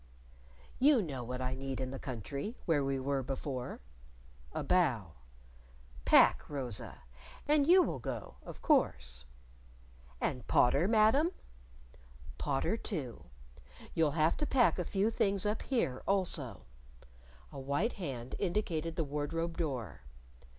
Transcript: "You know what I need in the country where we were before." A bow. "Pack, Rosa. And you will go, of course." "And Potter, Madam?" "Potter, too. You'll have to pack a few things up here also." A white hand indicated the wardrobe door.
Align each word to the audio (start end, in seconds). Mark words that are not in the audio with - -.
"You 0.79 0.99
know 1.03 1.23
what 1.23 1.41
I 1.41 1.53
need 1.53 1.79
in 1.79 1.91
the 1.91 1.99
country 1.99 2.57
where 2.65 2.83
we 2.83 2.99
were 2.99 3.21
before." 3.21 3.81
A 4.51 4.63
bow. 4.63 5.11
"Pack, 6.05 6.49
Rosa. 6.49 7.03
And 7.47 7.67
you 7.67 7.83
will 7.83 7.99
go, 7.99 8.37
of 8.43 8.63
course." 8.63 9.27
"And 10.19 10.47
Potter, 10.47 10.87
Madam?" 10.87 11.29
"Potter, 12.39 12.77
too. 12.77 13.25
You'll 13.93 14.17
have 14.17 14.35
to 14.37 14.47
pack 14.47 14.79
a 14.79 14.83
few 14.83 15.11
things 15.11 15.45
up 15.45 15.61
here 15.61 16.01
also." 16.07 16.65
A 17.51 17.59
white 17.59 17.93
hand 17.93 18.33
indicated 18.39 18.95
the 18.95 19.03
wardrobe 19.03 19.55
door. 19.55 20.01